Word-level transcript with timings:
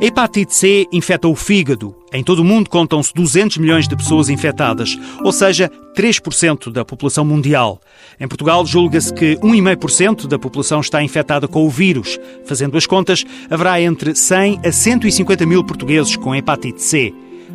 Hepatite 0.00 0.54
C 0.54 0.86
infecta 0.92 1.28
o 1.28 1.36
fígado. 1.36 1.94
Em 2.12 2.22
todo 2.22 2.40
o 2.40 2.44
mundo 2.44 2.68
contam-se 2.68 3.14
200 3.14 3.58
milhões 3.58 3.88
de 3.88 3.96
pessoas 3.96 4.28
infectadas, 4.28 4.98
ou 5.22 5.32
seja, 5.32 5.70
3% 5.96 6.70
da 6.70 6.84
população 6.84 7.24
mundial. 7.24 7.80
Em 8.18 8.26
Portugal, 8.26 8.66
julga-se 8.66 9.14
que 9.14 9.36
1,5% 9.36 10.26
da 10.26 10.38
população 10.38 10.80
está 10.80 11.02
infectada 11.02 11.46
com 11.46 11.64
o 11.64 11.70
vírus. 11.70 12.18
Fazendo 12.44 12.76
as 12.76 12.86
contas, 12.86 13.24
haverá 13.48 13.80
entre 13.80 14.14
100 14.14 14.60
a 14.64 14.72
150 14.72 15.46
mil 15.46 15.64
portugueses 15.64 16.16
com 16.16 16.34
hepatite 16.34 16.82
C. 16.82 17.14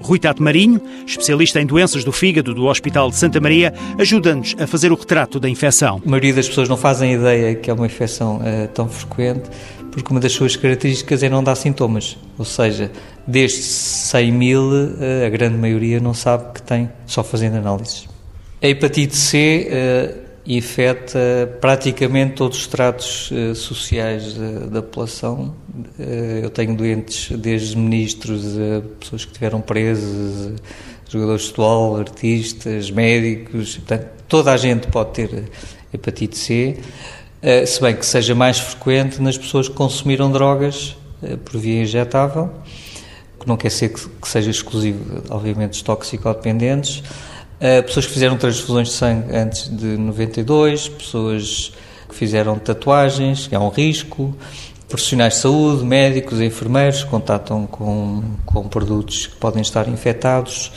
Rui 0.00 0.18
Tato 0.18 0.42
Marinho, 0.42 0.80
especialista 1.06 1.60
em 1.60 1.66
doenças 1.66 2.04
do 2.04 2.12
fígado 2.12 2.54
do 2.54 2.64
Hospital 2.66 3.10
de 3.10 3.16
Santa 3.16 3.40
Maria, 3.40 3.72
ajuda-nos 3.98 4.56
a 4.58 4.66
fazer 4.66 4.90
o 4.92 4.94
retrato 4.94 5.38
da 5.38 5.48
infecção. 5.48 6.00
A 6.04 6.08
maioria 6.08 6.34
das 6.34 6.48
pessoas 6.48 6.68
não 6.68 6.76
fazem 6.76 7.14
ideia 7.14 7.54
que 7.54 7.70
é 7.70 7.74
uma 7.74 7.86
infecção 7.86 8.40
é, 8.44 8.66
tão 8.66 8.88
frequente, 8.88 9.50
porque 9.90 10.10
uma 10.10 10.20
das 10.20 10.32
suas 10.32 10.56
características 10.56 11.22
é 11.22 11.28
não 11.28 11.42
dar 11.42 11.54
sintomas. 11.54 12.16
Ou 12.38 12.44
seja, 12.44 12.90
destes 13.26 13.64
100 13.64 14.32
mil, 14.32 14.70
eh, 15.00 15.26
a 15.26 15.28
grande 15.28 15.58
maioria 15.58 15.98
não 15.98 16.14
sabe 16.14 16.52
que 16.54 16.62
tem, 16.62 16.88
só 17.06 17.24
fazendo 17.24 17.56
análises. 17.56 18.08
A 18.62 18.68
hepatite 18.68 19.16
C 19.16 19.68
eh, 20.50 20.56
infecta 20.56 21.18
praticamente 21.60 22.34
todos 22.34 22.58
os 22.58 22.66
tratos 22.66 23.30
uh, 23.30 23.54
sociais 23.54 24.36
uh, 24.36 24.66
da 24.68 24.82
população. 24.82 25.54
Uh, 25.98 26.42
eu 26.42 26.50
tenho 26.50 26.74
doentes 26.74 27.30
desde 27.36 27.76
ministros, 27.76 28.42
pessoas 28.98 29.24
que 29.24 29.30
estiveram 29.30 29.60
presas, 29.60 30.54
jogadores 31.08 31.42
de 31.42 31.48
futebol, 31.48 31.96
artistas, 31.96 32.90
médicos, 32.90 33.76
portanto, 33.76 34.08
toda 34.28 34.52
a 34.52 34.56
gente 34.56 34.86
pode 34.88 35.12
ter 35.12 35.44
hepatite 35.92 36.38
C, 36.38 36.78
se 37.66 37.80
bem 37.80 37.96
que 37.96 38.06
seja 38.06 38.32
mais 38.32 38.60
frequente 38.60 39.20
nas 39.20 39.36
pessoas 39.36 39.68
que 39.68 39.74
consumiram 39.74 40.30
drogas 40.30 40.96
por 41.44 41.58
via 41.58 41.82
injetável, 41.82 42.48
que 43.40 43.48
não 43.48 43.56
quer 43.56 43.70
ser 43.70 43.88
que, 43.88 44.08
que 44.08 44.28
seja 44.28 44.50
exclusivo, 44.50 45.20
obviamente, 45.30 45.70
dos 45.70 45.82
toxicodependentes, 45.82 47.02
Uh, 47.60 47.82
pessoas 47.82 48.06
que 48.06 48.12
fizeram 48.12 48.38
transfusões 48.38 48.88
de 48.88 48.94
sangue 48.94 49.36
antes 49.36 49.68
de 49.68 49.96
92, 49.98 50.88
pessoas 50.88 51.72
que 52.08 52.14
fizeram 52.14 52.58
tatuagens, 52.58 53.46
que 53.46 53.54
é 53.54 53.58
um 53.58 53.68
risco, 53.68 54.34
profissionais 54.88 55.34
de 55.34 55.40
saúde, 55.40 55.84
médicos, 55.84 56.40
enfermeiros, 56.40 57.04
contatam 57.04 57.66
com, 57.66 58.22
com 58.46 58.66
produtos 58.66 59.26
que 59.26 59.36
podem 59.36 59.62
estar 59.62 59.86
infectados. 59.88 60.72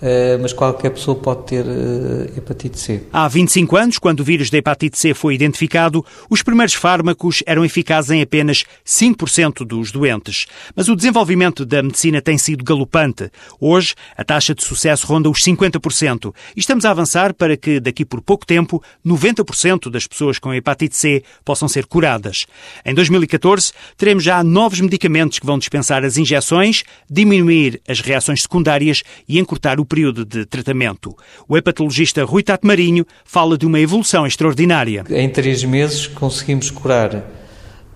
Eh, 0.00 0.36
mas 0.40 0.52
qualquer 0.52 0.90
pessoa 0.90 1.16
pode 1.16 1.44
ter 1.44 1.64
eh, 1.66 2.30
hepatite 2.36 2.78
C. 2.78 3.02
Há 3.12 3.26
25 3.28 3.76
anos, 3.76 3.98
quando 3.98 4.20
o 4.20 4.24
vírus 4.24 4.50
da 4.50 4.58
hepatite 4.58 4.98
C 4.98 5.14
foi 5.14 5.34
identificado, 5.34 6.04
os 6.28 6.42
primeiros 6.42 6.74
fármacos 6.74 7.42
eram 7.46 7.64
eficazes 7.64 8.10
em 8.10 8.20
apenas 8.20 8.64
5% 8.84 9.64
dos 9.64 9.90
doentes. 9.90 10.46
Mas 10.74 10.88
o 10.88 10.96
desenvolvimento 10.96 11.64
da 11.64 11.82
medicina 11.82 12.20
tem 12.20 12.36
sido 12.36 12.62
galopante. 12.62 13.30
Hoje, 13.58 13.94
a 14.16 14.22
taxa 14.22 14.54
de 14.54 14.62
sucesso 14.62 15.06
ronda 15.06 15.30
os 15.30 15.38
50% 15.38 16.34
e 16.54 16.60
estamos 16.60 16.84
a 16.84 16.90
avançar 16.90 17.32
para 17.32 17.56
que, 17.56 17.80
daqui 17.80 18.04
por 18.04 18.20
pouco 18.20 18.44
tempo, 18.44 18.82
90% 19.04 19.88
das 19.90 20.06
pessoas 20.06 20.38
com 20.38 20.52
hepatite 20.52 20.96
C 20.96 21.22
possam 21.42 21.68
ser 21.68 21.86
curadas. 21.86 22.46
Em 22.84 22.94
2014, 22.94 23.72
teremos 23.96 24.22
já 24.22 24.44
novos 24.44 24.80
medicamentos 24.80 25.38
que 25.38 25.46
vão 25.46 25.58
dispensar 25.58 26.04
as 26.04 26.18
injeções, 26.18 26.84
diminuir 27.08 27.80
as 27.88 28.00
reações 28.00 28.42
secundárias 28.42 29.02
e 29.26 29.38
encurtar 29.38 29.80
o 29.80 29.85
período 29.86 30.24
de 30.24 30.44
tratamento. 30.44 31.14
O 31.48 31.56
hepatologista 31.56 32.24
Rui 32.24 32.42
Tato 32.42 32.66
Marinho 32.66 33.06
fala 33.24 33.56
de 33.56 33.64
uma 33.64 33.80
evolução 33.80 34.26
extraordinária. 34.26 35.04
Em 35.08 35.28
três 35.28 35.64
meses 35.64 36.06
conseguimos 36.06 36.70
curar 36.70 37.24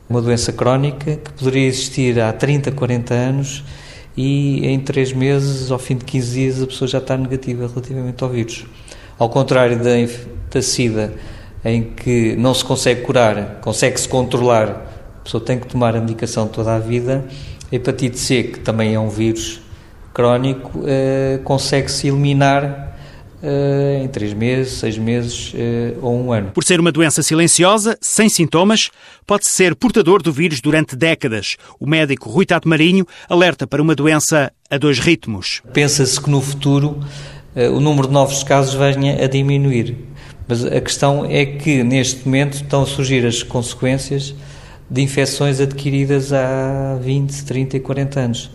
uma 0.08 0.20
doença 0.22 0.52
crónica 0.52 1.16
que 1.16 1.32
poderia 1.32 1.66
existir 1.66 2.18
há 2.20 2.32
30, 2.32 2.72
40 2.72 3.14
anos 3.14 3.64
e 4.16 4.66
em 4.66 4.78
três 4.80 5.12
meses, 5.12 5.70
ao 5.70 5.78
fim 5.78 5.96
de 5.96 6.04
15 6.04 6.34
dias, 6.34 6.62
a 6.62 6.66
pessoa 6.66 6.88
já 6.88 6.98
está 6.98 7.16
negativa 7.16 7.66
relativamente 7.66 8.22
ao 8.22 8.28
vírus. 8.28 8.66
Ao 9.18 9.28
contrário 9.28 9.78
da, 9.78 9.92
da 10.50 10.60
SIDA, 10.60 11.14
em 11.64 11.82
que 11.84 12.34
não 12.36 12.52
se 12.52 12.64
consegue 12.64 13.02
curar, 13.02 13.60
consegue-se 13.60 14.08
controlar, 14.08 14.86
a 15.18 15.22
pessoa 15.22 15.42
tem 15.42 15.58
que 15.58 15.66
tomar 15.66 15.94
a 15.94 16.00
medicação 16.00 16.48
toda 16.48 16.74
a 16.74 16.78
vida. 16.78 17.24
A 17.70 17.74
hepatite 17.74 18.18
C, 18.18 18.42
que 18.42 18.58
também 18.60 18.94
é 18.94 19.00
um 19.00 19.08
vírus 19.08 19.60
crónico 20.12 20.78
uh, 20.78 21.42
consegue-se 21.44 22.08
eliminar 22.08 22.88
Uh, 23.42 24.04
em 24.04 24.08
três 24.08 24.34
meses, 24.34 24.74
seis 24.74 24.98
meses 24.98 25.54
uh, 25.54 25.98
ou 26.02 26.14
um 26.14 26.30
ano. 26.30 26.50
Por 26.50 26.62
ser 26.62 26.78
uma 26.78 26.92
doença 26.92 27.22
silenciosa, 27.22 27.96
sem 27.98 28.28
sintomas, 28.28 28.90
pode 29.26 29.48
ser 29.48 29.74
portador 29.74 30.20
do 30.20 30.30
vírus 30.30 30.60
durante 30.60 30.94
décadas. 30.94 31.56
O 31.80 31.88
médico 31.88 32.28
Rui 32.28 32.44
Tato 32.44 32.68
Marinho 32.68 33.06
alerta 33.30 33.66
para 33.66 33.80
uma 33.80 33.94
doença 33.94 34.52
a 34.70 34.76
dois 34.76 34.98
ritmos. 34.98 35.62
Pensa-se 35.72 36.20
que 36.20 36.28
no 36.28 36.42
futuro 36.42 37.00
uh, 37.56 37.74
o 37.74 37.80
número 37.80 38.08
de 38.08 38.12
novos 38.12 38.42
casos 38.42 38.74
venha 38.74 39.24
a 39.24 39.26
diminuir, 39.26 39.96
mas 40.46 40.62
a 40.62 40.78
questão 40.78 41.24
é 41.24 41.46
que 41.46 41.82
neste 41.82 42.26
momento 42.26 42.56
estão 42.56 42.82
a 42.82 42.86
surgir 42.86 43.24
as 43.24 43.42
consequências 43.42 44.34
de 44.90 45.00
infecções 45.00 45.60
adquiridas 45.60 46.30
há 46.30 46.98
20, 47.00 47.42
30 47.46 47.78
e 47.78 47.80
40 47.80 48.20
anos. 48.20 48.50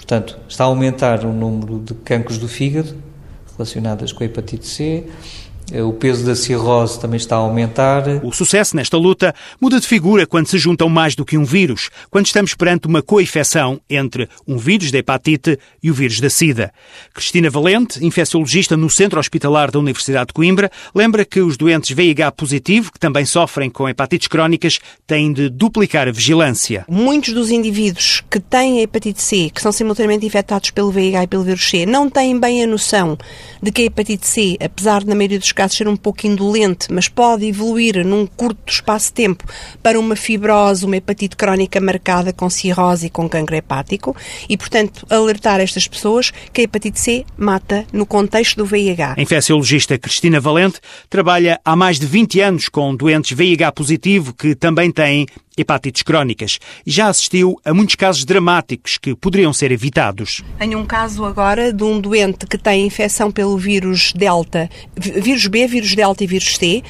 Portanto, 0.00 0.38
está 0.48 0.64
a 0.64 0.66
aumentar 0.66 1.26
o 1.26 1.32
número 1.32 1.78
de 1.78 1.92
cancros 1.92 2.38
do 2.38 2.48
fígado 2.48 2.96
relacionadas 3.52 4.12
com 4.12 4.24
a 4.24 4.26
hepatite 4.26 4.66
C, 4.66 5.06
o 5.78 5.92
peso 5.92 6.24
da 6.24 6.34
cirrose 6.34 6.98
também 6.98 7.16
está 7.16 7.36
a 7.36 7.38
aumentar. 7.38 8.04
O 8.24 8.32
sucesso 8.32 8.74
nesta 8.74 8.96
luta 8.96 9.34
muda 9.60 9.78
de 9.78 9.86
figura 9.86 10.26
quando 10.26 10.46
se 10.46 10.58
juntam 10.58 10.88
mais 10.88 11.14
do 11.14 11.24
que 11.24 11.38
um 11.38 11.44
vírus, 11.44 11.90
quando 12.10 12.26
estamos 12.26 12.54
perante 12.54 12.86
uma 12.86 13.02
coinfecção 13.02 13.80
entre 13.88 14.28
um 14.46 14.56
vírus 14.56 14.90
da 14.90 14.98
hepatite 14.98 15.58
e 15.82 15.90
o 15.90 15.94
vírus 15.94 16.20
da 16.20 16.28
SIDA. 16.30 16.72
Cristina 17.14 17.50
Valente, 17.50 18.04
infecciologista 18.04 18.76
no 18.76 18.90
Centro 18.90 19.20
Hospitalar 19.20 19.70
da 19.70 19.78
Universidade 19.78 20.28
de 20.28 20.32
Coimbra, 20.32 20.70
lembra 20.94 21.24
que 21.24 21.40
os 21.40 21.56
doentes 21.56 21.94
VIH 21.94 22.32
positivo, 22.32 22.92
que 22.92 22.98
também 22.98 23.24
sofrem 23.24 23.70
com 23.70 23.88
hepatites 23.88 24.28
crónicas, 24.28 24.80
têm 25.06 25.32
de 25.32 25.48
duplicar 25.48 26.08
a 26.08 26.12
vigilância. 26.12 26.84
Muitos 26.88 27.34
dos 27.34 27.50
indivíduos 27.50 28.22
que 28.30 28.40
têm 28.40 28.80
a 28.80 28.82
hepatite 28.82 29.22
C, 29.22 29.50
que 29.50 29.60
são 29.60 29.70
simultaneamente 29.70 30.26
infectados 30.26 30.70
pelo 30.70 30.90
VIH 30.90 31.24
e 31.24 31.26
pelo 31.26 31.44
vírus 31.44 31.68
C, 31.68 31.86
não 31.86 32.08
têm 32.08 32.38
bem 32.38 32.64
a 32.64 32.66
noção 32.66 33.18
de 33.62 33.70
que 33.70 33.82
a 33.82 33.84
hepatite 33.84 34.26
C, 34.26 34.56
apesar 34.60 35.02
de 35.02 35.10
na 35.10 35.14
maioria 35.14 35.38
dos 35.38 35.52
casos 35.60 35.76
ser 35.76 35.88
um 35.88 35.96
pouco 35.96 36.26
indolente, 36.26 36.90
mas 36.90 37.06
pode 37.06 37.44
evoluir 37.44 38.02
num 38.02 38.26
curto 38.26 38.72
espaço 38.72 39.08
de 39.08 39.12
tempo 39.12 39.44
para 39.82 40.00
uma 40.00 40.16
fibrose, 40.16 40.86
uma 40.86 40.96
hepatite 40.96 41.36
crónica 41.36 41.78
marcada 41.78 42.32
com 42.32 42.48
cirrose 42.48 43.08
e 43.08 43.10
com 43.10 43.28
cancro 43.28 43.54
hepático 43.54 44.16
e, 44.48 44.56
portanto, 44.56 45.06
alertar 45.10 45.60
estas 45.60 45.86
pessoas 45.86 46.32
que 46.50 46.62
a 46.62 46.64
hepatite 46.64 46.98
C 46.98 47.26
mata 47.36 47.84
no 47.92 48.06
contexto 48.06 48.56
do 48.56 48.64
VIH. 48.64 49.16
A 49.18 49.20
infecciologista 49.20 49.98
Cristina 49.98 50.40
Valente 50.40 50.80
trabalha 51.10 51.60
há 51.62 51.76
mais 51.76 52.00
de 52.00 52.06
20 52.06 52.40
anos 52.40 52.68
com 52.70 52.96
doentes 52.96 53.36
VIH 53.36 53.72
positivo 53.72 54.32
que 54.32 54.54
também 54.54 54.90
têm 54.90 55.26
hepatites 55.60 56.02
crónicas 56.02 56.58
e 56.86 56.90
já 56.90 57.08
assistiu 57.08 57.60
a 57.64 57.72
muitos 57.72 57.94
casos 57.94 58.24
dramáticos 58.24 58.98
que 58.98 59.14
poderiam 59.14 59.52
ser 59.52 59.70
evitados. 59.72 60.42
Tenho 60.58 60.78
um 60.78 60.86
caso 60.86 61.24
agora 61.24 61.72
de 61.72 61.84
um 61.84 62.00
doente 62.00 62.46
que 62.46 62.58
tem 62.58 62.86
infecção 62.86 63.30
pelo 63.30 63.56
vírus 63.56 64.12
Delta, 64.12 64.68
vírus 64.96 65.46
B, 65.46 65.66
vírus 65.66 65.94
Delta 65.94 66.24
e 66.24 66.26
vírus 66.26 66.56
C 66.56 66.82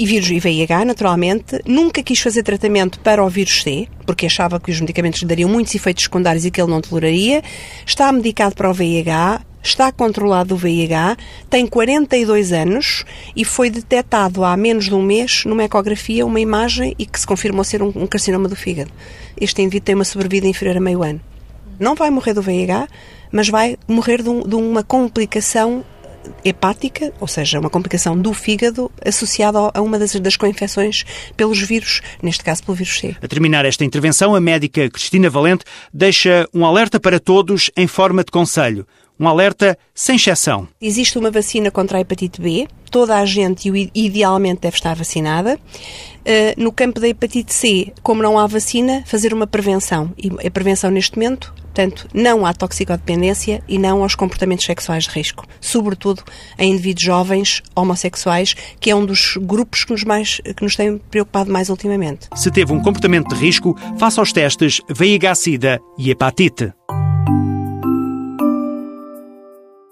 e 0.00 0.06
vírus 0.06 0.30
IVIH, 0.30 0.86
naturalmente, 0.86 1.60
nunca 1.66 2.02
quis 2.02 2.18
fazer 2.20 2.42
tratamento 2.42 2.98
para 3.00 3.22
o 3.22 3.28
vírus 3.28 3.62
C, 3.62 3.86
porque 4.06 4.24
achava 4.24 4.58
que 4.58 4.70
os 4.70 4.80
medicamentos 4.80 5.20
lhe 5.20 5.28
dariam 5.28 5.50
muitos 5.50 5.74
efeitos 5.74 6.04
secundários 6.04 6.46
e 6.46 6.50
que 6.50 6.58
ele 6.58 6.70
não 6.70 6.80
toleraria. 6.80 7.42
Está 7.84 8.10
medicado 8.10 8.54
para 8.54 8.70
o 8.70 8.72
VIH, 8.72 9.42
está 9.62 9.92
controlado 9.92 10.54
o 10.54 10.58
VIH, 10.58 11.16
tem 11.48 11.66
42 11.66 12.52
anos 12.52 13.04
e 13.34 13.44
foi 13.44 13.70
detectado 13.70 14.44
há 14.44 14.56
menos 14.56 14.86
de 14.86 14.94
um 14.94 15.02
mês 15.02 15.44
numa 15.44 15.64
ecografia 15.64 16.26
uma 16.26 16.40
imagem 16.40 16.94
e 16.98 17.06
que 17.06 17.20
se 17.20 17.26
confirmou 17.26 17.64
ser 17.64 17.82
um, 17.82 17.92
um 17.94 18.06
carcinoma 18.06 18.48
do 18.48 18.56
fígado. 18.56 18.90
Este 19.40 19.62
indivíduo 19.62 19.84
tem 19.84 19.94
uma 19.94 20.04
sobrevida 20.04 20.46
inferior 20.46 20.76
a 20.76 20.80
meio 20.80 21.02
ano. 21.02 21.20
Não 21.78 21.94
vai 21.94 22.10
morrer 22.10 22.34
do 22.34 22.42
VIH, 22.42 22.88
mas 23.32 23.48
vai 23.48 23.78
morrer 23.88 24.22
de, 24.22 24.28
um, 24.28 24.46
de 24.46 24.54
uma 24.54 24.82
complicação 24.82 25.84
hepática, 26.44 27.12
ou 27.20 27.26
seja, 27.26 27.58
uma 27.58 27.70
complicação 27.70 28.16
do 28.16 28.32
fígado 28.32 28.90
associada 29.04 29.58
a 29.72 29.80
uma 29.80 29.98
das, 29.98 30.14
das 30.16 30.36
co-infecções 30.36 31.04
pelos 31.36 31.60
vírus, 31.60 32.02
neste 32.22 32.44
caso 32.44 32.62
pelo 32.62 32.76
vírus 32.76 32.98
C. 32.98 33.16
A 33.22 33.28
terminar 33.28 33.64
esta 33.64 33.84
intervenção, 33.84 34.34
a 34.34 34.40
médica 34.40 34.88
Cristina 34.90 35.30
Valente 35.30 35.64
deixa 35.92 36.46
um 36.52 36.64
alerta 36.64 37.00
para 37.00 37.18
todos 37.18 37.70
em 37.76 37.86
forma 37.86 38.22
de 38.24 38.30
conselho. 38.30 38.86
Um 39.20 39.28
alerta 39.28 39.76
sem 39.94 40.16
exceção. 40.16 40.66
Existe 40.80 41.18
uma 41.18 41.30
vacina 41.30 41.70
contra 41.70 41.98
a 41.98 42.00
hepatite 42.00 42.40
B, 42.40 42.66
toda 42.90 43.18
a 43.18 43.24
gente 43.26 43.70
idealmente 43.94 44.62
deve 44.62 44.76
estar 44.76 44.96
vacinada. 44.96 45.58
Uh, 46.20 46.62
no 46.62 46.72
campo 46.72 46.98
da 46.98 47.06
hepatite 47.06 47.52
C, 47.52 47.92
como 48.02 48.22
não 48.22 48.38
há 48.38 48.46
vacina, 48.46 49.02
fazer 49.04 49.34
uma 49.34 49.46
prevenção. 49.46 50.10
E 50.16 50.30
a 50.46 50.50
prevenção 50.50 50.90
neste 50.90 51.16
momento 51.16 51.52
Portanto, 51.70 52.08
não 52.12 52.44
à 52.44 52.52
toxicodependência 52.52 53.62
e 53.68 53.78
não 53.78 54.02
aos 54.02 54.14
comportamentos 54.14 54.66
sexuais 54.66 55.04
de 55.04 55.10
risco, 55.10 55.46
sobretudo 55.60 56.22
em 56.58 56.72
indivíduos 56.72 57.04
jovens 57.04 57.62
homossexuais, 57.76 58.54
que 58.80 58.90
é 58.90 58.94
um 58.94 59.06
dos 59.06 59.38
grupos 59.40 59.84
que 59.84 59.92
nos, 59.92 60.04
mais, 60.04 60.40
que 60.56 60.62
nos 60.62 60.74
tem 60.74 60.98
preocupado 60.98 61.50
mais 61.50 61.70
ultimamente. 61.70 62.28
Se 62.34 62.50
teve 62.50 62.72
um 62.72 62.80
comportamento 62.80 63.28
de 63.28 63.40
risco, 63.40 63.78
faça 63.98 64.20
os 64.20 64.32
testes 64.32 64.80
VIH-Sida 64.90 65.80
e 65.96 66.10
hepatite. 66.10 66.72